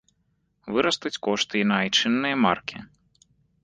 Вырастуць 0.77 1.21
кошты 1.29 1.55
і 1.63 1.69
на 1.75 1.79
айчынныя 1.83 2.43
маркі. 2.49 2.77